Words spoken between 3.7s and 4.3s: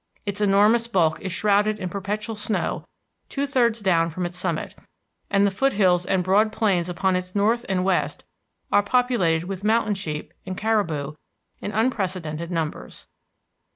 down from